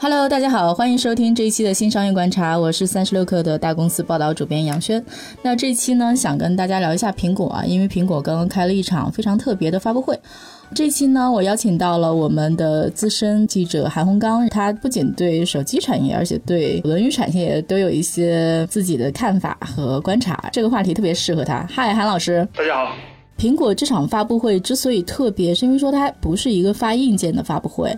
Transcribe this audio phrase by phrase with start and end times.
[0.00, 5.04] Hello，大家好，欢迎收听这一期的新商业观察，我是三十六克的大公司报道主编杨轩。
[5.42, 10.16] 那这期呢，想跟大家聊一下苹果啊，因为苹果刚刚开了一场非常特别的发布会。
[10.72, 20.48] 这期呢，我邀请到了我们的资深记者韩洪刚，他不仅对手机产业，而且对文娱产业都有一些自己的看法和观察。
[20.52, 21.66] 这个话题特别适合他。
[21.68, 22.94] 嗨，韩老师，大家好。
[23.36, 27.96] 苹果这场发布会之所以特别，是因为说它不是一个发硬件的发布会。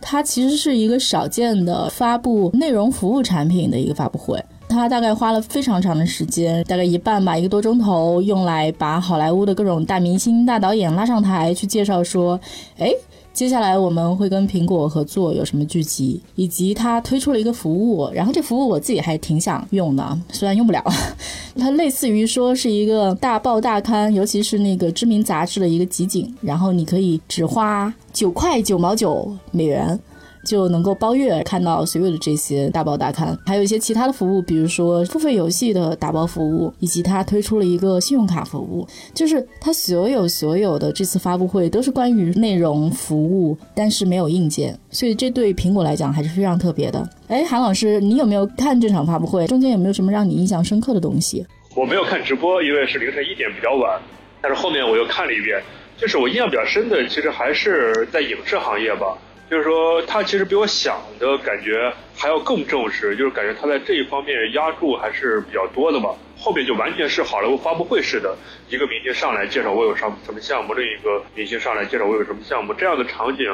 [0.00, 12.38] 它其实是一个少见的发布内容服务产品的一个发布会，它大概花了非常长的时间，大概一半吧，一个多钟头，用来把好莱坞的各种大明星、大导演拉上台去介绍说，
[12.78, 12.92] 哎。
[13.36, 20.82] 接下来我们会跟苹果合作有什么剧集，以及它推出了一个服务，然后这服务我自己还挺想用的，虽然用不了。
[21.54, 30.00] 它类似于说是一个大报大刊，尤其是那个知名杂志的一个集锦，然后你可以只花九块九毛九美元。
[30.46, 38.86] 就能够包月看到所有的这些大包大刊，还有一些其他的服务，比如说付费游戏的打包服务，以及它推出了一个信用卡服务。
[39.12, 47.06] 就是它所有所有的这次发布会都是关于内容服务，但是没有硬件，所以这对苹果来讲还是非常特别的。
[47.26, 49.46] 哎，韩老师，你有没有看这场发布会？
[49.48, 51.44] 中间有没有什么让你印象深刻的东西？
[51.74, 54.00] 我没有看直播，因为是凌晨一点比较晚，
[54.40, 55.60] 但是后面我又看了一遍，
[55.98, 59.18] 就是我印象比较深的，其实还是在影视行业吧。
[59.48, 66.10] 就是说，他其实比我想的感觉还要更正式，就是感觉他在这一方面压注还是比较多的吧。
[66.38, 68.36] 后面就完全是好莱坞发布会似的，
[68.68, 73.44] 一个明星上来介绍我有什什么项目，另一个明星上来介绍我有什么项目，这样的场景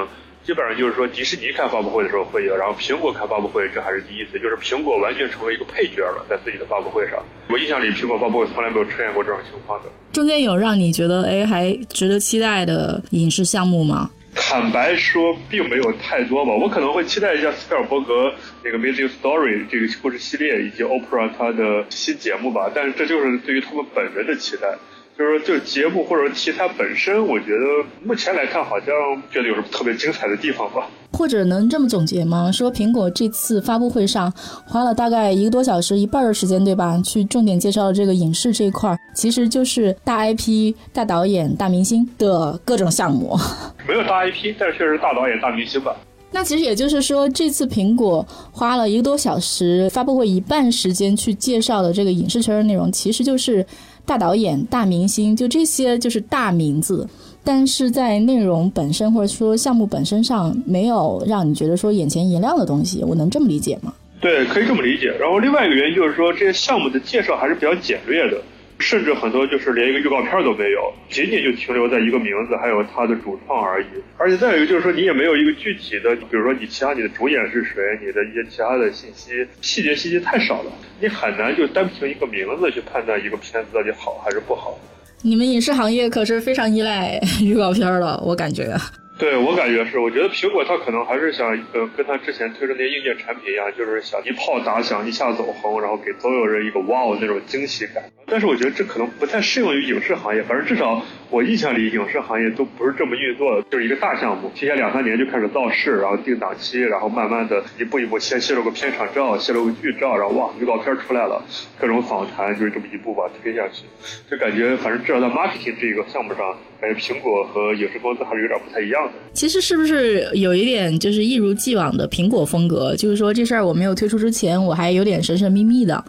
[0.44, 7.22] 基本上就是说迪士尼开发布会的时候会有，然后苹果开发布会这还是第一次，就是苹果完全成为一个配角了，在自己的发布会上。
[7.48, 9.90] 我印象里苹果发布会从来没有出现过这种情况的。
[10.12, 14.10] 中间有让你觉得哎还值得期待的影视项目吗？
[14.34, 16.52] 坦白说，并没有太多吧。
[16.52, 18.34] 我可能会期待一下斯皮尔伯格
[18.64, 22.70] 那个《Amazing Story》这个故事系列，以及 Oprah 他的新节目吧。
[22.74, 24.78] 但是这就是对于他们本人的期待。
[25.22, 27.64] 就是说，就节目或者题材本身，我觉得
[28.04, 28.88] 目前来看，好像
[29.30, 30.88] 觉得有什么特别精彩的地方吧。
[31.12, 32.50] 或者能这么总结吗？
[32.50, 34.32] 说苹果这次发布会上
[34.66, 37.00] 花了大概一个多小时，一半的时间，对吧？
[37.04, 43.38] 去重点介绍了这个影视这一块，其实就是大 IP、大导演、大明星的各种项目。
[43.86, 45.94] 没有大 IP，但是确实大导演、大明星吧。
[46.34, 53.64] 那其实也就是说，这次苹果花了一个多小时发布会一半时间去介绍的这个影视圈的内容，其实就是
[54.04, 57.08] 大导演、大明星，就这些就是大名字。
[57.44, 63.92] 但是在内容本身或者说项目本身上，没有让你觉得说眼前一亮的东西，我能这么理解吗？
[64.20, 65.08] 对，可以这么理解。
[65.18, 68.40] 然后另外一个原因就是说，这些项目的介绍还是比较简略的，
[68.82, 73.86] 甚至很多就是连一个预告片都没有，仅仅就停留在一个名字还有它的主创而已。
[74.18, 84.78] 而且再有一个就是说，你也没有一个具体的，比如说你其他你的主演是谁，你的一些其他的信息，细节信息太少了，你很难就单凭一个名字去判断一个片子到底好还是不好。
[85.22, 88.74] 你们影视行业可是非常依赖 预告片的，我感觉。
[89.22, 98.02] 对我感觉是，我觉得苹果它可能还是想，呃，跟它之前推出那些硬件产品一样，就是想一炮打响，一下走红，然后给所有人一个哇哦那种惊喜感。
[98.26, 111.42] 但是我觉得这可能不太适用于影视行业，反正至少我印象里影视行业都不是这么运作的，就是一个大项目，提前两三年就开始造势，然后定档期，然后慢慢的一步一步先泄露个片场照，泄露个剧照，然后哇预告片出来了，
[111.80, 113.84] 各种访谈就是这么一步把推下去，
[114.30, 116.54] 就感觉反正至少在 marketing 这个项目上。
[116.82, 119.12] 感觉苹果和影视公司还是有点不太一样的。
[119.32, 122.92] 其实是不是有一点就是一如既往的苹果风格？
[122.96, 126.04] 就是说这事儿我没有推出之前，我还有点神神秘秘的。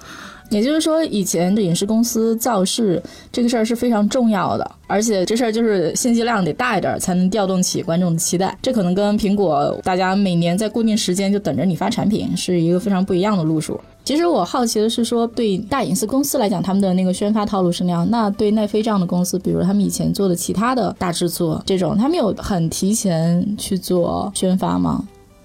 [0.53, 8.57] 也就是说，以前的影视公司造势这个事儿是非常重要的，而且这事儿就是信息量得大一点，才能调动起观众的期待。
[8.61, 13.79] 这可能跟苹果大家每年在固定时间就等着你发产品是一个非常不一样的路数。
[14.03, 18.05] 其实我好奇的是，说对大影视公司来讲，他们的那个宣发套路是那样。
[18.11, 25.03] 那对奈飞这样的公司，比如他们以前做的其他的大制作这种，他们有很提前去做宣发吗？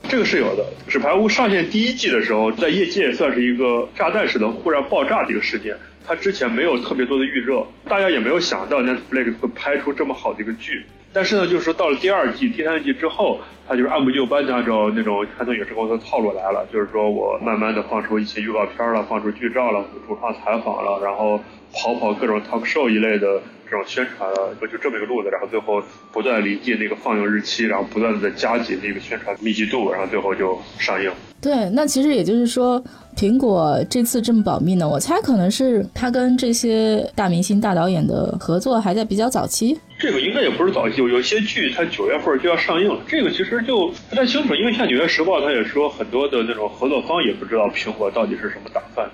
[0.09, 5.77] 这个是有的，《纸牌屋》上线第一季的时候，在业界算是一个炸弹式的忽然爆炸的一个事件。
[6.07, 10.83] 它之前没有特别多的预热，大家也没有想到 Netflix 会拍出这么好的一个剧。
[11.13, 13.39] 但是呢，就是到了第二季、第三季之后，
[13.69, 21.39] 它就是按部就班的按照那种传统影视公司套路来了，就是说我慢慢的放出一些预告片了，放出剧照了，主创采访了，然后
[21.75, 25.83] 跑跑各种 talk show 一类的这种宣传了，就这么一个路子，然后最后
[26.13, 31.11] 不断临近那个放映日期，然后不断的加紧那个宣传密集度，然后最后就上映。
[31.41, 32.83] 对，那其实也就是说，
[33.17, 39.79] 苹果这次这么保密呢，我猜可能是他跟这些大明星、大导演的合作还在比较早期。
[40.01, 49.13] 这个应该也不是早期，有有些剧它九月份就要上映了，这个其实就不太清楚，因为像《纽约时报》它也说，很多的那种合作方也不知道苹果到底是什么打算的。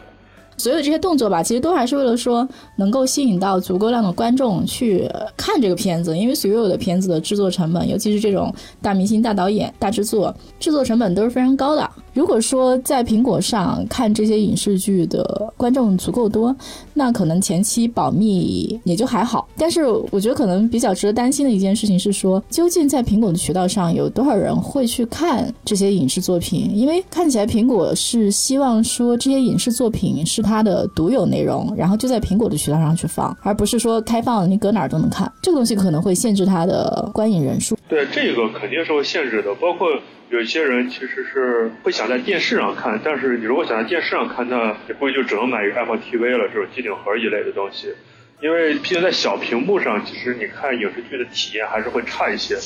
[0.57, 11.91] 所有这些动作吧，其实都还是为了说能够吸引到足够量的观众去看这个片子，因为所有的片子的制作成本，尤其是这种大明星、大导演、大制作，制作成本都是非常高的。
[12.15, 16.55] 如果说在苹果上看这些影视剧的观众足够多，
[16.95, 19.49] 那可能前期保密也就还好。
[19.59, 26.71] 但是我觉得可能比较值得担心的一件事情是说，究竟在苹果的渠道上有多少人会去看这些影视作品？
[26.73, 35.31] 因为看起来苹果是希望说这些影视作品是它的独有内容，然后就在苹果的渠道上去放，而不是说开放你搁哪儿都能看。
[35.43, 37.77] 这个东西可能会限制它的观影人数。
[37.89, 39.89] 对，这个肯定是会限制的，包括。
[40.35, 47.95] 有些人其实是会想在电视上看，但是你如果想在电视上看，那也不会就只能买一个 Apple TV 了，这种机顶盒一类的东西。
[48.41, 52.57] 因为毕竟在小屏幕上，其实你看影视剧的体验还是会差一些。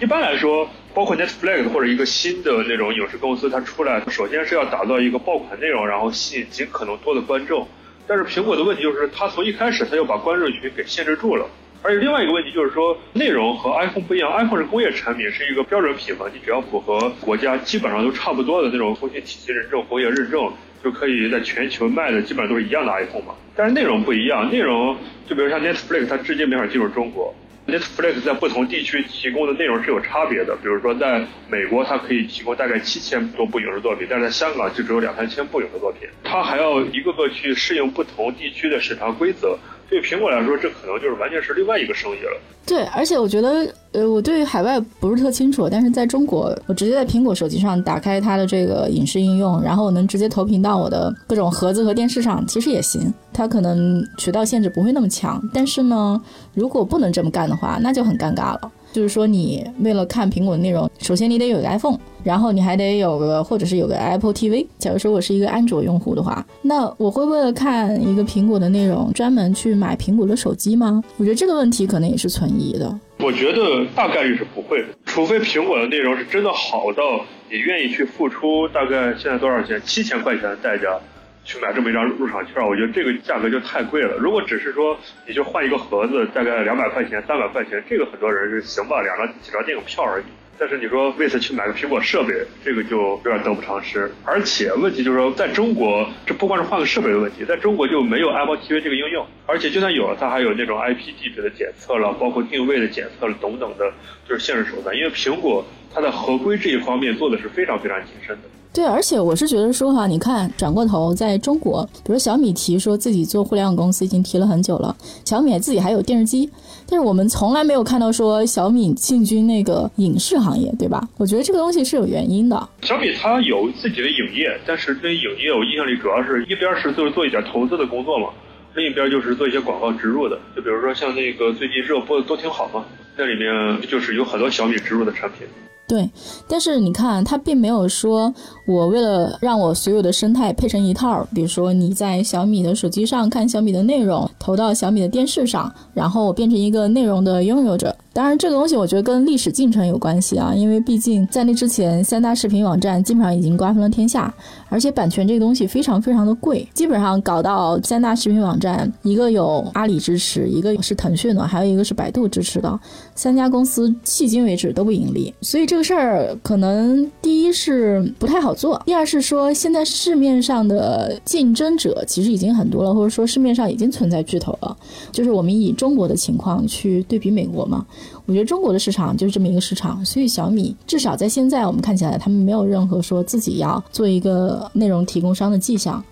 [0.00, 7.68] 一般来说，包括 Netflix 或者一个新的那种影视公司，它出来首先是要打造一个爆款内容，然后吸引尽可能多的观众。
[8.08, 11.46] 但是苹果的问题就是，它从一开始它就把观众群给限制住了。
[11.82, 20.52] 而且另外一个问题就是说，内容和 iPhone 不一样，iPhone 是工业产品，是一个标准品嘛，你只要符合国家基本上都差不多的那种通信体系认证、工业认证，
[20.84, 23.34] 就可以在全球卖的基本上都是一样的 iPhone 嘛。
[23.56, 24.96] 但是内容不一样，内容
[25.26, 27.34] 就比如像 Netflix，它至今没法进入中国。
[27.66, 39.58] Netflix 在不同地区提供的内容是有差别的，比如说在美国，它可以提供大概七千多部影视作品，但是在香港就只有两三千部影视作品，它还要一个个去适应不同地区的市场规则。
[39.92, 42.40] 对苹果来说，这可能就是完全是另外一个生意了。
[42.64, 53.12] 对，而且我觉得，呃，我对于海外不是特清楚，但是在中国，我直接在苹果手机上打开它的这个影视应用，然后我能直接投屏到我的各种盒子和电视上，其实也行。
[53.34, 56.18] 它可能渠道限制不会那么强，但是呢，
[56.54, 58.72] 如果不能这么干的话，那就很尴尬了。
[58.92, 64.66] 就是说，你为了看苹果的内容，首先你得有个 iPhone，然后你还得有个，或者是有个 Apple TV。
[64.78, 71.02] 假如说我是一个安卓用户的话，那我会为了看一个苹果的内容，专门去买苹果的手机吗？
[71.16, 72.98] 我觉得这个问题可能也是存疑的。
[73.18, 77.02] 我觉得大概率是不会的，除非苹果的内容是真的好到
[77.50, 80.98] 你愿意去付出大概现在多少钱，七千块钱的代价。
[81.44, 84.16] 去买这么一张入场券，我觉得这个价格就太贵了。
[84.18, 90.24] 如果只是说你就换一个盒子，大概两百块钱、三百块钱，这个很多人是行吧，两张几张电影票而已。
[90.58, 94.08] 但是你说为此去买个苹果设备，这个就有点得不偿失。
[94.24, 103.92] 而且问题就是说，在中国，这不光是换个设备的问题，在中国就没有 Apple TV 这个应用，而且就算有了，它还有那种 IP 地址的检测了，包括定位的检测了等等的，
[104.28, 104.94] 就是限制手段。
[104.96, 108.42] 因为苹果它在合规这一方面做的是非常非常谨慎的。
[108.74, 114.96] 对，而且我是觉得说哈，你看转过头，在中国，比如小米提说自己做互联网公司已经提了很久了，
[115.26, 116.48] 小米自己还有电视机，
[116.88, 121.06] 但是我们从来没有看到说小米进军那个影视行业，对吧？
[121.18, 122.68] 我觉得这个东西是有原因的。
[122.80, 128.28] 小米它有自己的影业，但是对影业我印象里主要是一边是就是做一点投资的工作嘛，
[128.74, 132.82] 另一边就是做一些广告植入的，就比如说像那个最近热播的都挺好嘛，
[133.18, 135.46] 那里面就是有很多小米植入的产品。
[135.92, 136.08] 对，
[136.48, 138.32] 但是你看，它并没有说，
[138.66, 147.94] 我为了让我所有的生态配成一套，比如说你在小米的手机上看小米的内容，投到小米的电视上，然后我变成一个内容的拥有者。
[148.14, 154.32] 当然，这个东西我觉得跟历史进程有关系啊，因为毕竟在那之前，三大视频网站基本上已经瓜分了天下，
[154.72, 162.80] 而且版权这个东西非常非常的贵，基本上搞到三大视频网站，一个有阿里支持，一个是腾讯的，还有一个是百度支持的，
[163.14, 174.74] 三家公司迄今为止都不盈利，所以这个事儿可能第一是不太好做，第二是说现在市面上的竞争者其实已经很多了，或者说市面上已经存在巨头了，
[175.12, 177.84] 就是我们以中国的情况去对比美国嘛。
[178.24, 186.02] 我觉得中国的市场就是这么一个市场，所以小米至少在现在我们看起来，他们没有任何说自己要做一个内容提供商的迹象。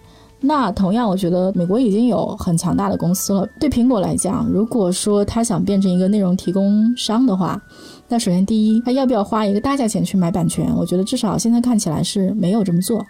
[0.43, 3.47] 那同样，我觉得美国已经有很强大的公司了。
[3.59, 7.61] 对苹果来讲，如果说他想变成一个内容提供商的话，
[8.09, 10.75] 那首先第一，他要不要花一个大价钱去买版权？
[10.75, 13.05] 我觉得至少现在看起来是没有这么做。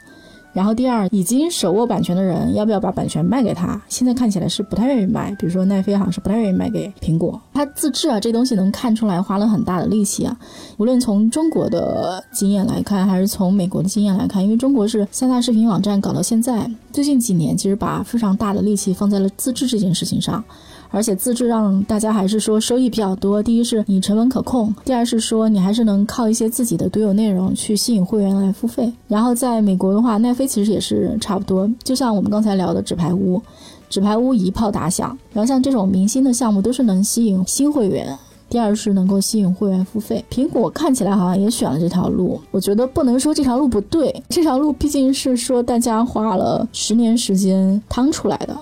[0.53, 3.81] 然后第二，已经手握版权的人要不要把版权卖给他？
[3.89, 5.35] 现在看起来是不太愿意卖。
[5.39, 7.41] 比如说奈飞好像是不太愿意卖给苹果。
[7.55, 10.37] 他自制啊，这东西能看出来花了很大的力气啊。
[10.77, 20.43] 无论从中国的经验来看，还是从美国的经验来看，因为中国是三大视频网站搞到现在，最近几年其实把非常大的力气放在了自制这件事情上。
[20.91, 23.43] 而且自制让大家还是说收益比较多。
[23.43, 28.93] 第一是你成本可控，第二是说你还是能靠一些自己的独有内容去吸引会员来付费。
[29.09, 33.39] 然后在美国的话，奈飞其实也是差不多，就像我们刚才聊的《纸牌屋》，
[33.89, 35.17] 《纸牌屋》一炮打响。
[35.33, 38.19] 然后像这种明星的项目都是能吸引新会员。
[38.49, 48.59] 第二是能够吸引会员付费，苹果看起来好像也选了这条路，我觉得不能说这条路不对，这条路毕竟是说大家花了十年时间趟出来的。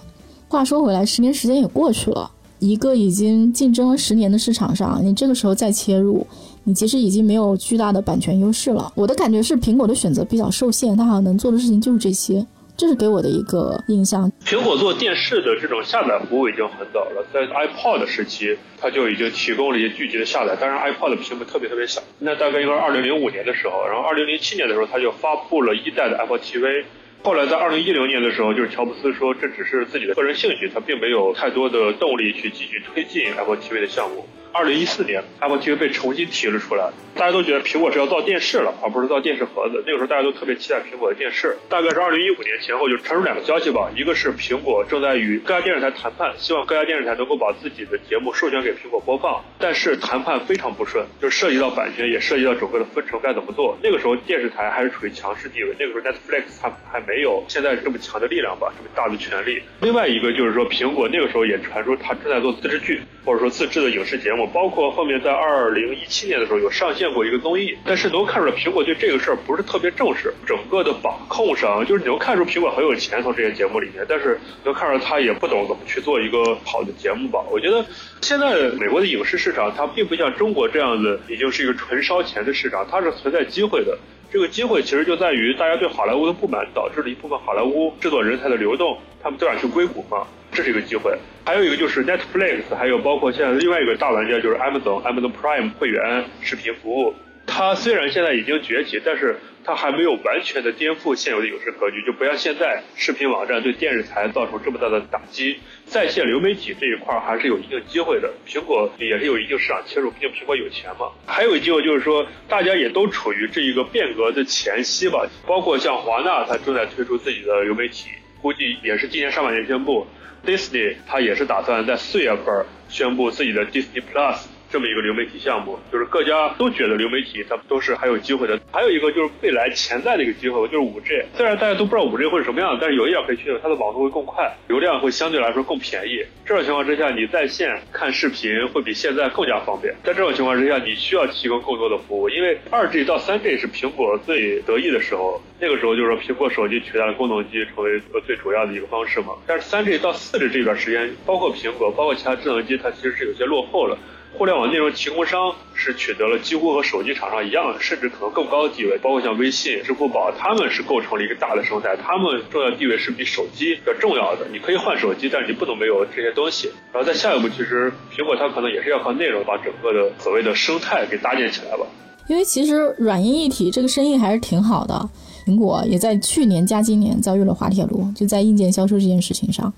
[0.48, 6.26] 话说回来，十年时间也过去了，一个已经竞争了十年的市场上，你这个时候再切入，
[6.64, 8.90] 你其实已经没有巨大的版权优势了。
[8.94, 12.46] 我的感觉是苹果的选择比较受限，它好像能做的事情就是这些。
[12.78, 14.30] 这是给我的一个印象。
[14.46, 20.56] 苹果做电视的这种下载服务已经很早了，在 iPod 时期，它就已经提供了一些聚集的下载。
[20.58, 22.00] 但是 iPod 的屏幕特别特别小。
[22.20, 26.84] 那大概应该是二零零五年的时候，然后二零零七年的时候，它就发布了一代的 Apple TV。
[27.22, 34.26] 后来在二零一零年的时候，就是乔布斯说这只是自己的个人兴趣，他并没有太多的动力去继续推进 Apple TV 的项目。
[34.58, 39.84] 二零一四年，Apple TV 被重新提了出来，大家都觉得苹果是要造电视了，而不是造电视盒子。
[39.86, 41.56] 那个时候大家都特别期待苹果的电视。
[41.68, 53.78] 大概是二零一五年前后就传出两个消息吧，一个是苹果正在与各家电视台谈判，希望各家电视台能够把自己的节目授权给苹果播放，但是谈判非常不顺，就涉及到版权，也涉及到整个的分成该怎么做。
[53.80, 59.62] 那个时候电视台还是处于强势地位，那个时候 Netflix 还还没有现在这么强的力量吧，这么大的权力。
[59.82, 65.18] 另外一个就是说，苹果那个时候也传出它正在做自制剧，或者说自制的影视节目，包括后面。
[65.18, 70.32] 在二零一七年的时候，有上线过一个综艺，但是能看出来苹果对这个事儿不是特别重视。
[70.46, 77.44] 整个的把控上，就是你能看出苹果很有钱从这些节目里面，但是能看出他也不懂怎么去做一个好的节目吧。
[77.50, 77.84] 我觉得
[78.20, 83.98] 现在美国的影视市场，它并不像中国这样子，已经是一个纯烧钱的市场，它是存在机会的。
[84.30, 90.26] 这个机会其实就在于大家对好莱坞的不满，导致了一部分好莱坞制作人才的流动，他们都想去硅谷嘛。
[90.58, 97.14] 这是一个机会，还有一个就是 Netflix，还有包括现在另外一个大玩家就是 Amazon，Amazon Prime 会员视频服务。
[97.46, 105.60] 它虽然现在已经崛起，但是它还没有完全的颠覆现有的影视格局，就不像现在视频网站对电视台造成这么大的打击。
[105.86, 111.12] 在线流媒体这一块还是有一定机会的，苹果也是有一定市场切入，毕竟苹果有钱嘛。
[111.24, 118.10] 还有一机会就是说，大家也都处于这一个变革的前夕吧，包括像华纳，它正在推出自己的流媒体，
[118.42, 120.04] 估计也是今年上半年宣布。
[120.44, 124.57] Disney 它也是打算在四月份宣布自己的 Disney Plus。
[124.70, 128.60] 这么一个流媒体项目，就是各家都觉得流媒体它都是还有机会的。
[128.70, 131.22] 还有一个就是未来潜在的一个机会，就是五 G。
[131.34, 136.22] 虽然大家都不知道五 G 会是什么样，但是有一点可以确定，它的网速会更快，流量会相对来说更便宜。
[136.44, 139.94] 这种情况之下，你在线看视频会比现在更加方便。
[140.04, 149.28] 在这种情况之下，你需要提供更多的服务，因为二 G 到三 G 是苹果最得意的时候，那个时候就是说苹果手机取代了功能机成为最主要的一个方式嘛。
[149.46, 153.96] 但是三 G 到四 G 这段时间，包括苹果，包括其他智能机，它其实是有些落后了。
[154.36, 164.46] 互联网内容提供商是取得了几乎和手机厂商一样的，甚至可能更高的地位，包括像微信、支付宝，他们是构成了一个大的生态，他们重要地位是比手机要重要的。
[164.52, 166.70] 你可以换手机，但是你不能没有这些东西。
[166.92, 171.84] 然后在下一步，其实苹果它可能也是要靠内容把整个的所谓的生态给搭建起来吧。
[172.28, 175.08] 因为其实软硬一体这个生意还是挺好的，
[175.46, 179.72] 苹果也在去年加今年遭遇了滑铁卢，就在硬件销售这件事情上。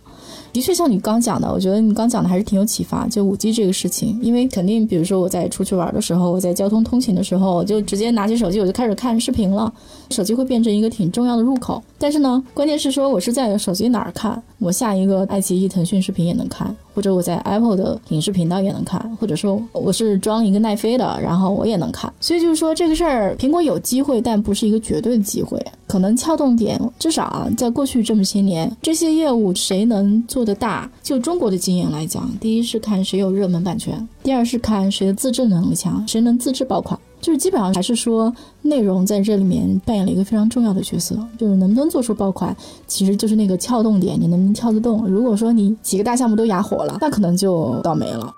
[0.52, 3.06] 的确，像你刚讲的，我觉得你刚讲的还是挺有启发。
[3.08, 9.72] 就五 G 这个事情，因为肯定，比如说我在出去玩的时候，我在交通通勤的时候，我就直接拿起手机，我就开始看视频了。
[10.10, 11.80] 手机会变成一个挺重要的入口。
[11.98, 22.12] 但是呢，关键是说我是在手机哪儿看，我下一个爱奇艺、腾讯视频也能看，或者我在 Apple 的影视频道也能看，或者说我是装一个奈飞的，然后我也能看。
[22.20, 25.64] 所以就是说这个事儿，苹果有机会，但不是一个绝对的机会。
[25.90, 30.88] 可能撬动点，至少啊，在过去这么些年，这些业务谁能做得大？
[31.02, 36.96] 就中国的经验来讲，第一是看谁有热门版权，第二是看谁的自制能力强，谁能自制爆款。
[37.20, 38.32] 就是基本上还是说
[38.62, 41.18] 内容在这里面扮演了一个非常重要的角色。
[41.36, 42.56] 就是能不能做出爆款，
[42.86, 45.04] 其实就是那个撬动点，你能不能撬得动？
[45.08, 48.32] 如果说你几个大项目都哑火了，那可能就倒霉了。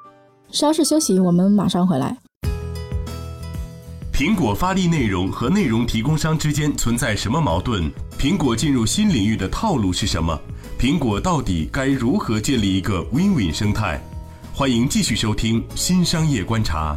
[0.50, 2.16] 稍事休息，我们马上回来。
[4.22, 7.90] 苹果发力内容和内容提供商之间存在什么矛盾？
[8.16, 10.40] 苹果进入新领域的套路是什么？
[10.78, 14.00] 苹果到底该如何建立一个 Win-Win 生态？
[14.54, 16.96] 欢迎继续收听《新商业观察》。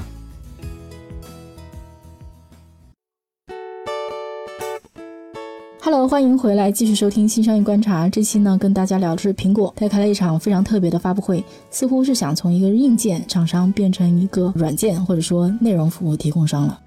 [5.82, 8.06] Hello，欢迎回来，继续收听《新商业观察》。
[8.12, 16.82] 这期呢，跟大家聊的是苹果，它开了一场非常特别的发布会，似乎是想从一个硬件厂商变成一个软件或者说内容服务提供商了。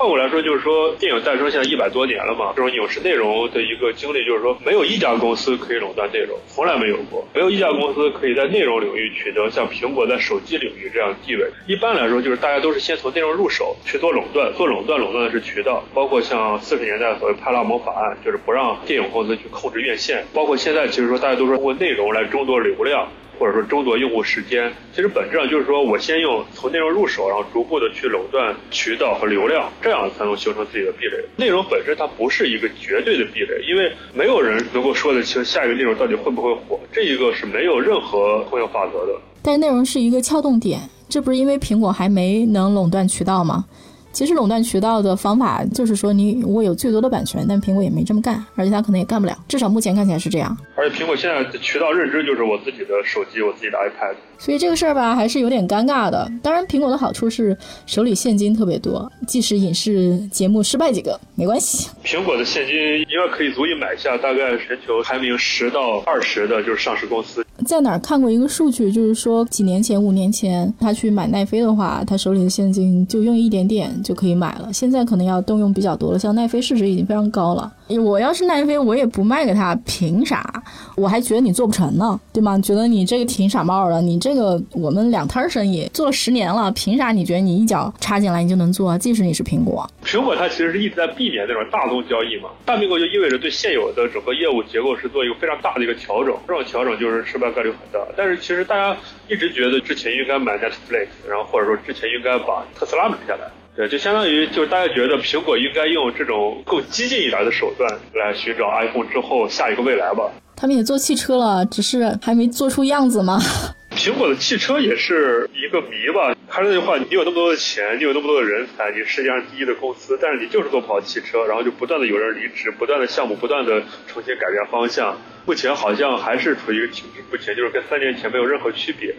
[0.00, 11.44] 换过来说，就是说电影诞生现在一百多年了嘛，这种影视内容的一个经历，就是说没有一家公司可以垄断内容，从来没有过，没有一家公司可以在内容领域取得像苹果在手机领域这样的地位。
[11.66, 23.06] 一般来说，就是大家都是先从内容入手去做垄断，做垄断垄断的是渠道，包括像四十年代所谓派拉蒙法案，就是不让电影公司去控制院线，包括现在其实说大家都是通过内容来争夺流量。
[23.40, 31.16] 或者说争夺用户时间，其实本质上就是说我先用从内容入手，然后逐步的去垄断渠道和流量，这样才能形成自己的壁垒。
[31.36, 39.18] 内容本身它不是一个绝对的壁垒，因为没有人能够说得清下一个内容到底会不会火，这一个是没有任何通用法则的。
[39.40, 40.78] 但内容是一个撬动点，
[41.08, 43.64] 这不是因为苹果还没能垄断渠道吗？
[44.12, 50.56] 其实垄断渠道的方法就是说，你我有最多的版权，但苹果也没这么干，而且它可能也干不了，至少目前看起来是这样。
[50.74, 54.14] 而且苹果现在的渠道认知就是我自己的手机，我自己的 iPad。
[54.38, 56.30] 所以这个事儿吧，还是有点尴尬的。
[56.42, 61.90] 当然，苹果的好处是手里现金特别多，即使影视节目失败几个没关系。
[62.02, 67.44] 苹果的现金应该可以足以买下大概全球排名十到二十的，就是上市公司。
[67.66, 74.72] 在哪儿看过一个数据，就是说几年前、五年前他去买奈飞的话，他手里的现金就用一点点就可以买了。
[74.72, 77.72] 现在可能要动用比较多了，像奈飞市值已经非常高了。
[78.04, 80.62] 我要是奈飞，我也不卖给他，凭啥？
[80.96, 82.58] 我还觉得你做不成呢，对吗？
[82.60, 88.96] 觉得你这个挺傻帽的，你这个我们两摊生意做了十年了，凭啥你觉得你一脚插进来你就能做？
[88.98, 92.48] 即使你是苹果，苹果它其实是一直在避免那种大宗交易嘛。
[92.64, 97.98] 大并购就意味着对现有的整个业务结构是做一个非常大的一个调整，这种调整就是失败概率很大。
[98.16, 98.96] 但是其实大家
[99.28, 103.50] 一直觉得之前应该买 Netflix，然后或者说之前应该把特斯拉买下来。
[103.80, 110.30] 对，就相当于就是大家觉得苹果应该用这种更激进一点的手段来寻找 iPhone 之后下一个未来吧。
[110.54, 113.40] 他们也做汽车了，只是还没做出样子吗？
[113.96, 116.36] 苹果的汽车也是一个谜吧。
[116.46, 125.16] 还是那句话，你有那么多的钱，你有那么多的人才，你世界上第一的公司，但是你就是做不好汽车，然后就不断的有人离职，不断的项目不断的重新改变方向。
[125.46, 129.14] 目前好像还是处于一个停滞不前，就是跟三年前没有任何区别。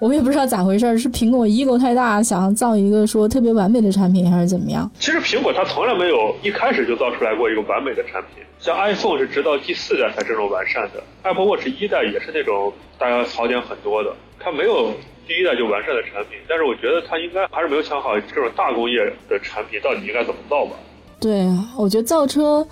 [0.00, 4.90] 我们也不知道咋回事，是苹果 ego 太大，想要造一个说特别完美的产品，还是怎么样？
[4.98, 14.90] 其实苹果它从来没有一开始就造出来过一个完美的产品，像 iPhone 是直到第四代才真正完善的，Apple Watch 一代也是那种大家槽点很多的，它没有
[15.26, 16.38] 第一代就完善的产品。
[16.48, 20.72] 但是我觉得它应该还是没有想好这种大工业的产品到底应该怎么造吧？
[21.20, 21.46] 对，
[21.78, 22.66] 我觉得造车。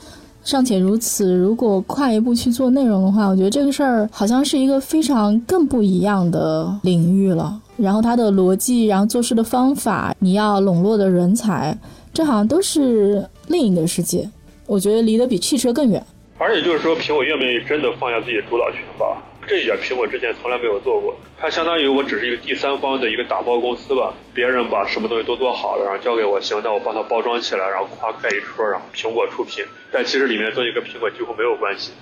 [0.44, 7.60] 尚且如此，如果跨一步去做内容的话，我觉得这个事儿好像是一个非常更不一样的领域了。
[7.76, 11.76] 然后它的逻辑，然后做事的方法，你要笼络的人才，
[12.12, 14.28] 这好像都是另一个世界。
[14.66, 16.04] 我觉得离得比汽车更远。
[16.38, 19.22] 而且就是说，苹果愿不愿意真的放下自己的主导权吧？
[19.52, 29.62] 这一点苹果之前从来没有做过，它相当于我只是一个第三方的一个打包公司吧，别人把什么东西都做好了，然后交给我，行，那我帮他包装起来，然后夸开一戳，然后苹果出品，
[29.92, 31.92] 但其实里面的东西跟苹果几乎没有关系。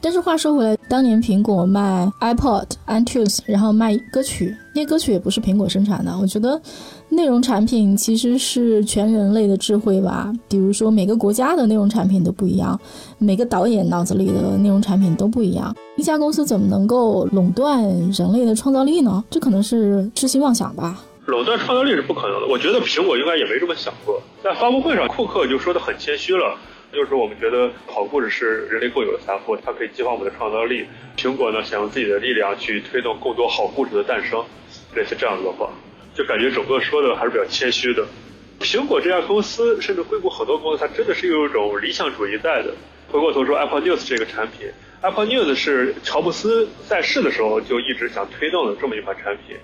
[0.00, 6.16] 但是话说回来，当年苹果卖 iPod、iTunes，然后卖歌曲，那些歌曲也不是苹果生产的。
[6.16, 6.62] 我觉得
[7.10, 10.32] 内容产品其实是全人类的智慧吧。
[10.48, 12.80] 比如说每个国家的内容产品都不一样，
[13.18, 15.74] 每个导演脑子里的内容产品都不一样。
[15.96, 19.22] 一家公司怎么能够垄断人类的创造力呢？
[19.28, 21.04] 这可能是痴心妄想吧。
[21.26, 22.46] 垄断创造力是不可能的。
[22.46, 24.20] 我觉得苹果应该也没这么想过。
[24.42, 26.56] 在发布会上，库克就说的很谦虚了。
[26.92, 30.84] 就是我们觉得好故事是人类共有的财富，它可以激发我们的创造力。
[31.16, 34.42] 苹果呢，想用自己的力量去推动更多好故事的诞生，
[34.96, 35.70] 类似这样子的话，
[36.14, 38.06] 就感觉整个说的还是比较谦虚的。
[38.60, 42.74] 苹果这家公司，甚至硅谷很多公司，它真的是有一种理想主义在的。
[43.10, 44.68] 回过头说 Apple News 这个产品
[45.00, 49.56] ，Apple News 是乔布斯在世的时候就一直想推动的这么一款产品。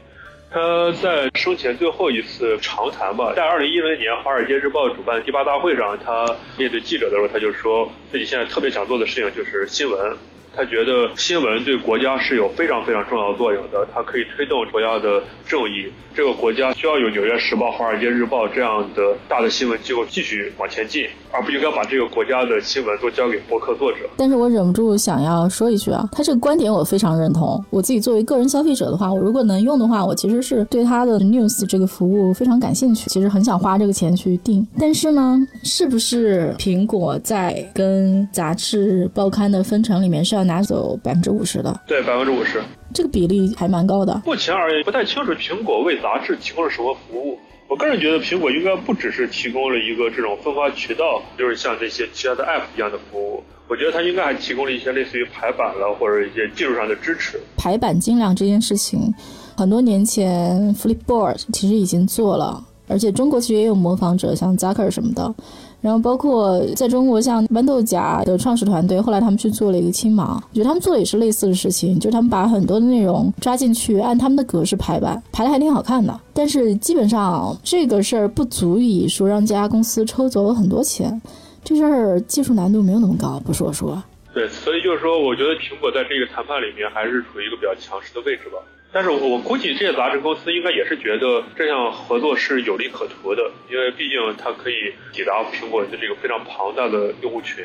[0.51, 6.25] 他在生前最后一次长谈吧，在二零一零年《华尔街日报》主办第八大会上，他
[6.57, 10.17] 面对记者的时候，他就说自己现在特别想做的事情就是新闻。
[10.57, 15.93] 他觉得新闻对国家是有非常非常重要作用的，它可以推动国家的正义。
[16.15, 23.99] 这个国家需要有《纽约时报》《华尔街日报》这样的大的新闻机构继续往前进，而不应该把这个国家的新闻都交给博客作者。
[24.17, 27.63] 但是我忍不住想要说一句啊，他这个观点我非常认同。
[27.69, 34.67] 我自己作为个人消费者的话，我如果能用的话，我其实是对他的 news 这个服务非常感兴趣，其实很想花这个钱去订。
[34.79, 41.81] 但是呢，是不是苹果在跟杂志报刊的分成里面是要拿走百分之五十的？
[41.87, 42.63] 对，百分之五十。
[42.95, 44.23] 这个比例还蛮高的。
[44.25, 47.37] 目前而言，不太清楚苹果为杂志提供了什么服务。
[47.69, 53.43] 我个人觉得，苹果应该不只是提供了一个这种分发渠道，就是像这些其他的 App 一样的服务。
[53.69, 57.41] 我觉得它应该还提供了一些类似于排版了，或者一些技术上的支持。
[57.57, 59.13] 排版精良这件事情，
[59.57, 62.65] 很多年前 Flipboard 其实已经做了。
[62.89, 65.35] 而且中国其实也有模仿者，像 Zucker 什么的。
[65.81, 76.21] 然后包括在中国，像豌豆荚的创始团队，后来他们去做了一个青芒，我觉得他们做的也是类似的事情，就是他们把很多的内容抓进去，按他们的格式排版，排的还挺好看的。
[76.33, 81.21] 但是基本上这个事儿不足以说让这家公司抽走了很多钱，
[81.63, 84.03] 这事儿技术难度没有那么高，不是我说。
[84.35, 88.59] 对，所以就是说，我觉得苹果在这个谈判里面还是处于一个比较强势的位置吧。
[88.97, 97.63] 但是我估计这些杂志公司应该也是觉得这项合作是有利可图的，因为毕竟它可以抵达苹果的这个非常庞大的用户群，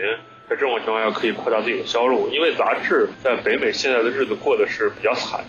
[0.49, 2.27] 在这种情况下可以扩大自己的销路。
[2.33, 5.39] 因为杂志在北美现在的日子过得是比较惨。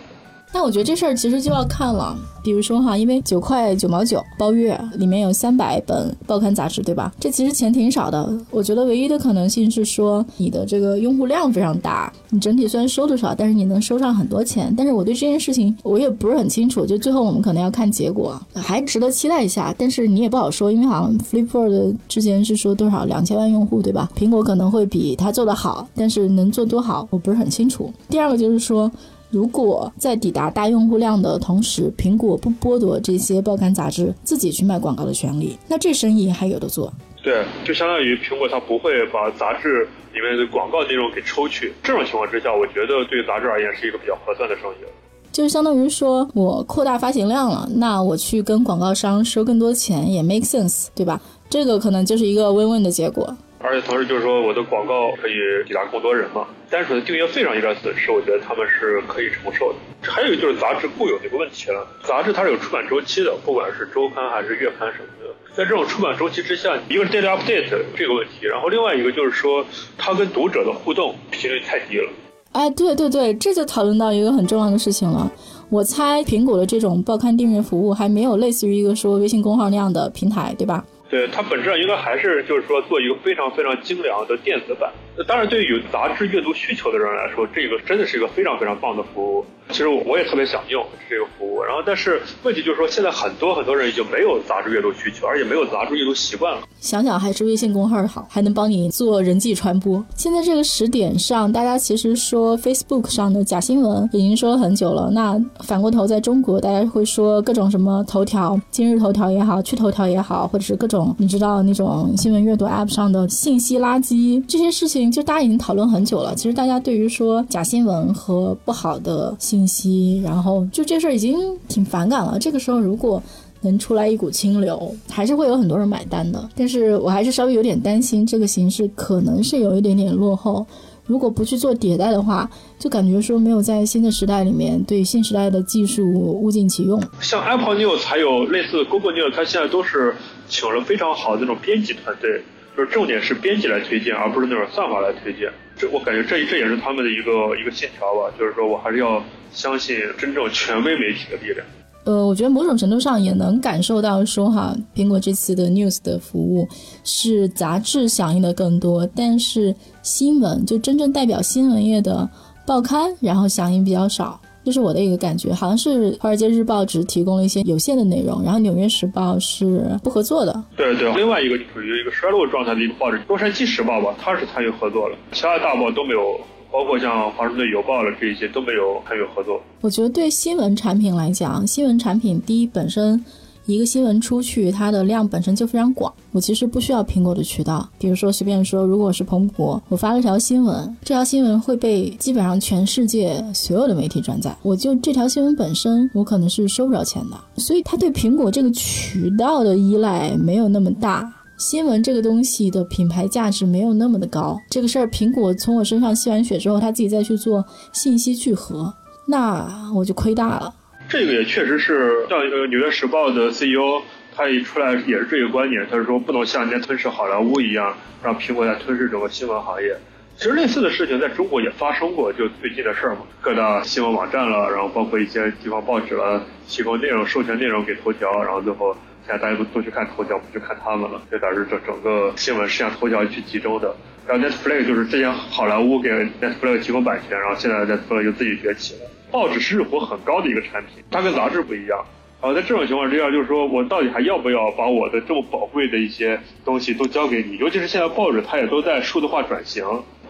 [0.53, 7.11] 那我觉得这事儿其实就要看了，比如说哈，因为九块九毛九包月，里面有三百本报刊杂志，对吧？
[7.19, 8.31] 这其实钱挺少的。
[8.51, 14.71] 我觉得唯一的可能性是说，你的这个用户量非常大，你整体虽然收的少，但是你能收上很多钱。
[14.77, 19.73] 但是我对这件事情我也不是很清楚，就最后我们可能要看结果，还值得期待一下。
[19.75, 24.07] 但是你也不好说，因为好像 Flipboard 之前是说多少两千万用户，对吧？
[24.15, 27.91] 苹果可能会比它做得好，但是能做多好，我不是很清楚。
[28.07, 28.91] 第二个就是说。
[29.33, 36.93] 如果在抵达大用户量的同时，苹果不剥夺这些报刊杂志自己去卖广告的权利，那这生意还有的做。
[37.23, 41.73] 对，就相当于苹果它不会把杂志里面的广告内容给抽去。
[41.81, 44.85] 这种情况之下，我觉得对杂志而言是一个比较合算的生意。
[45.31, 51.19] 就是相当于说我扩大发行量了，那我去跟广告商收更多钱也 make sense，对吧？
[51.49, 53.35] 这个可能就是一个 win-win 的结果。
[53.63, 55.33] 而且同时就是说，我的广告可以
[55.65, 56.45] 抵达更多人嘛。
[56.69, 59.79] 单纯的订阅费上一点损失，我觉得他们是可以承受的。
[60.01, 65.33] 还有就是杂志固有的一个问题了，杂志它是有出版周期的，不管是周刊还是月刊什么的。
[65.55, 69.65] 在这种出版周期之下，一个是 daily update 这个问题，然后另外一个就是说，
[69.97, 72.09] 它跟读者的互动频率太低了。
[72.51, 75.31] 哎，对对对，这就讨论到一个很重要的事情了。
[75.69, 80.83] 我猜苹果的这种报刊订阅服务还没有类似于一个说微信公号那样的平台，对吧？
[81.13, 84.91] 对它本质上应该还是就是说做一个非常非常精良的电子版。
[85.27, 89.45] 当然，对于有杂志阅读需求的人来说，这个真的是一个非常非常棒的服务。
[89.69, 91.61] 其实我也特别想用这个服务。
[91.63, 96.61] 然后，但是问题就是说，现在很多很多人已经没有杂志阅读需求，而且没有杂志阅读习惯了。
[96.79, 100.03] 想想还是微信公号好，还能帮你做人际传播。
[100.15, 105.09] 现在这个时点上，大家其实说 Facebook 上的假新闻已经说了很久了。
[105.11, 115.02] 那反过头在中国，大家会说各种什么头条、今日头条也好，趣头条也好，或者是各种你知道那种新闻阅读 App 上的信息垃圾这些事情。
[115.11, 116.35] 就大家已经讨论很久了。
[116.35, 122.37] 其实大家对于说假新闻和不好的信息，然后就这事儿已经挺反感了。
[122.39, 123.21] 这个时候如果
[123.61, 126.49] 能出来一股清流，还是会有很多人买单的。
[126.55, 130.65] 但是我还是稍微有点担心，这个形式可能是有一点点落后。
[131.05, 137.01] 如果不去做迭代的话，就感觉说没有在新的时代里面对新时代的技术物尽其用。
[137.19, 140.15] 像 Apple News 还有类似 Google News，它现在都是
[140.47, 142.41] 请了非常好的那种编辑团队。
[142.75, 145.51] 就是重点是编辑来推荐，而不是那种算法来推荐。
[145.77, 148.33] 这我感觉这这也是他们的一个一个信条吧。
[148.37, 151.65] 就是说我还是要相信真正权威媒体的力量。
[152.05, 156.67] 呃，我觉得某种程度上也能感受到说哈，苹果这次的 News 的服务
[157.05, 162.29] 是杂志响应的更多，但是新闻就真正代表新闻业的
[162.65, 164.41] 报刊，然后响应比较少。
[164.65, 170.63] 这是我的一个感觉，好像是《华尔街日报》只提供了一些有限的内容，然后《纽约时报》是不合作的。
[170.77, 176.39] 对对，另外一个处于一个衰落状态的一个报纸《洛杉矶时报》吧，它是参与合作了，其他大报都没有，
[176.71, 179.61] 包括像《华盛顿邮报》了这一些都没有参与合作。
[179.81, 183.23] 我觉得对新闻产品来讲，新闻产品第一本身。
[183.65, 186.11] 一个新闻出去，它的量本身就非常广。
[186.31, 194.55] 我其实不需要苹果的渠道，比如说随便说，如果是彭博，我发了条新闻，这条新闻会被基本上全世界所有的媒体转载。
[194.63, 197.37] 我就这条新闻本身，我可能是收不着钱的。
[197.61, 201.31] 所以它对苹果这个渠道的依赖没有那么大。
[201.57, 204.59] 新闻这个东西的品牌价值没有那么的高。
[204.69, 208.91] 这个事儿，苹果从我身上吸完血之后，他自己再去做信息聚合，
[209.27, 210.73] 那我就亏大了。
[211.13, 214.01] 这个也确实是，像呃《纽约时报》的 CEO，
[214.35, 219.95] 他一出来也是这个观点，他是说不能像人家吞噬好莱坞一样，让苹果来吞噬整个新闻行业。
[220.37, 228.97] 其实类似的事情在中国也发生过，就最近的事儿嘛，各大新闻网站了，然后包括一些地方报纸了，提供内容授权内容给头条，然后最后
[229.27, 233.95] 现在大家都都去看头条，不去看他们了，就导致整整个新闻是向头条去集中的。
[234.25, 236.09] 然后 Netflix 就是之前好莱坞给
[236.41, 239.01] Netflix 提供版权，然后现在 Netflix 就自己崛起了。
[239.33, 242.05] 报纸是日活很高的一个产品，它跟杂志不一样。
[242.39, 247.57] 啊，在这种情况之下，就是说我到底还要不要把我的这么宝贵的一些东西都交给你？
[247.57, 249.83] 尤其是现在报纸它也都在数字化转型，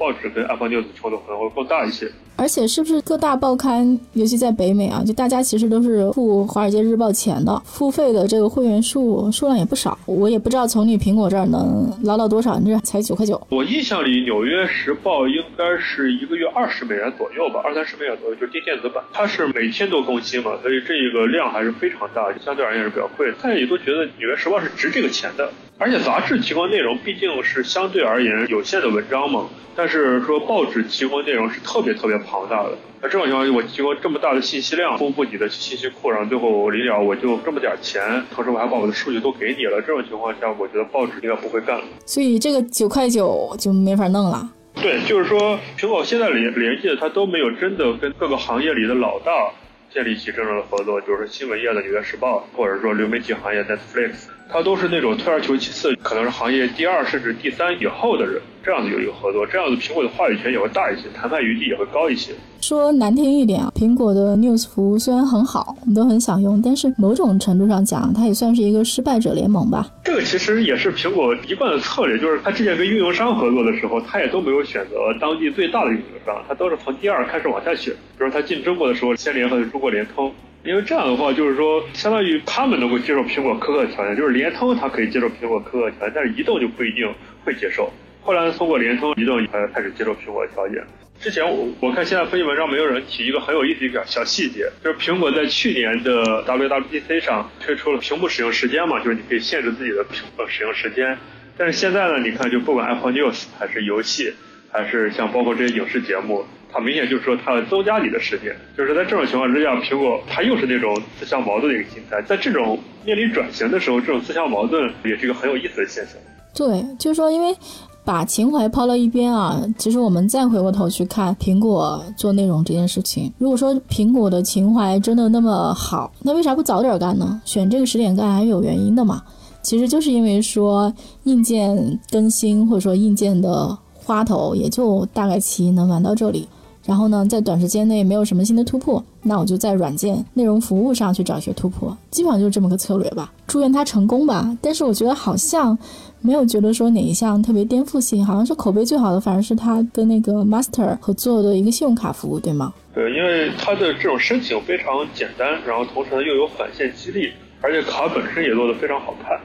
[0.03, 2.11] 报纸跟 Apple News 冲突可能会更大一些。
[2.35, 9.97] 而且是不是各大报刊，尤其在北美啊，就大家其实都是付《华尔街日报》钱的，付费的这个会员数数量也不少。
[10.05, 13.39] 我也不知道从你苹果这儿能捞到多少，你这才九块九。
[13.49, 19.01] 我印象里，《纽约时报》应该是一个月二十美元左右吧，二三十美元左右，就是低电子版。
[19.13, 23.31] 它是每天都更新嘛，所以这个量还是非常大，相对而言是比较贵。
[23.41, 25.49] 大家也都觉得《纽约时报》是值这个钱的。
[25.79, 32.71] 而且杂志提供内容毕竟是相对而言有限的文章嘛，但是是说报纸提供内容是特别特别庞大的。
[33.01, 39.81] 那这种情况下，我提供这么大的信息量，丰富你的信息库，然后最后我临了我就这么点钱，同时我还把我的数据都给你了。
[39.81, 41.83] 这种情况下，我觉得报纸应该不会干了。
[42.05, 44.49] 所以这个九块九就没法弄了。
[44.81, 49.51] 对，就是说苹果现在联联系的，它都没有真的跟各个行业里的老大
[49.93, 54.27] 建立起真正的合作，就是新闻业的《纽约时报》，或者说流媒体行业 Netflix。
[54.49, 62.33] 他都是那种退而求其次，可能是行业第二甚至第三以后的人，这样子有一个合作，这样子苹果的话语权也会大一些，谈判余地也会高一些。
[62.61, 69.87] 说难听一点啊，苹果的 News 服务虽然很好，我们都很想用，但是某种程度上讲，它也算是一个失败者联盟吧。
[70.03, 77.93] 这个其实也是苹果一贯的策略，就是它之前跟运营商合作的时候，它也都没有选择当地最大的运营商，它都是从第二开始往下选。
[78.17, 80.31] 比如它进中国的时候，先联合的中国联通。
[80.63, 87.91] 因为这样的话，就是说，相当于他们能够接受苹果苛刻的条件，就是联通它可以接受苹果苛刻条件，但是移动就不一定会接受。
[88.21, 90.81] 后来通过联通，移动才开始接受苹果的条件。
[91.19, 101.17] 之前我我看现在分析文章没有人提一个很有意思一个小细节，就是苹果在去年的 WWDC 上推出了屏幕使用时间嘛，就是你可以限制自己的屏幕使用时间。
[101.57, 104.33] 但是现在呢，你看就不管 Apple News 还是游戏，
[104.71, 106.45] 还是像包括这些影视节目。
[106.73, 112.19] 很明显就是说，它要增加你的时间，就是在这种情况之下，苹果它又是那种自相矛盾的一个心态。
[112.23, 116.15] 在这种面临转型的时候，这种自相矛盾也是一个很有意思的现象。
[116.55, 117.55] 对，就是说，因为
[118.03, 127.41] 把情怀抛到一边啊，其实我们再回过头去看苹果做内容这件事情，如果说苹果的情怀真的那么好，那为啥不早点干呢？
[127.45, 129.21] 选这个时点干还是有原因的嘛。
[129.61, 136.47] 其实就是因为说硬件更新或者说硬件的花头，也就大概其能玩到这里。
[136.85, 143.31] 然后呢，在短时间内没有什么新的突破，那我就在软件内容服务上去找一些突破，基本上就是这么个策略吧。
[143.47, 144.57] 祝愿他成功吧。
[144.61, 145.77] 但是我觉得好像
[146.19, 152.73] 没有觉得说哪一项特别颠覆性，好像是口碑最好的，反而是他跟那个 Master 合作的一个信用卡服务，对吗？
[152.93, 159.39] 对，因为它的这种申请非常简单，然后同时呢又有返现激励，而且卡本身也做得非常好看。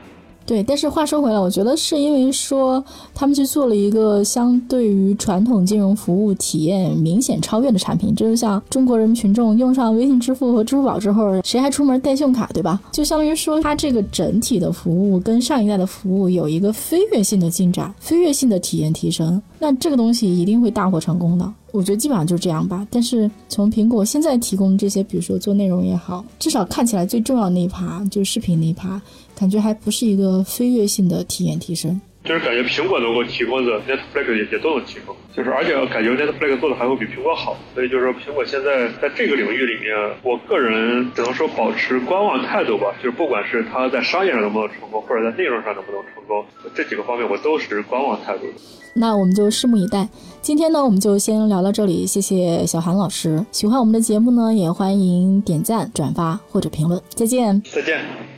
[0.49, 2.83] 对，但是话说回来，我觉得是因为说
[3.15, 12.81] 他们去做了一个相对于传统金融服务体验明显超越的产品，就是像中国人民群众用上微信支付和支付宝之后，谁还出门带信用卡，对吧？
[12.91, 21.53] 就相当于说，它这个整体的服务跟上一代的服务有一个飞跃性的进展，飞跃性的体验提升，那这个东西一定会大获成功的。
[21.71, 22.87] 我觉得基本上就是这样吧。
[22.91, 28.99] 但是从苹果现在提供这些，比如说做内容也好，至少看起来最重要那一趴就是视频那一趴。
[29.39, 42.93] 感觉还不是一个飞跃性的体验提升，就是感觉苹果能够提供的 Netflix 也也都能提供，就是而且感觉 Netflix 做的还会比苹果好，所以就是说苹果现在在这个领域里面，我个人只能说保持观望态度吧。
[43.03, 48.53] 就是不管是它在商业上能不能成功，或者在内容上能不能成功，这几个方面我都是观望态度的。
[48.95, 50.09] 那我们就拭目以待。
[50.43, 53.45] 今天呢，我们就先聊到这里，谢谢小韩老师。
[53.53, 57.01] 喜欢我们的节目呢，也欢迎点赞、转发或者评论。
[57.11, 58.38] 再见，再见。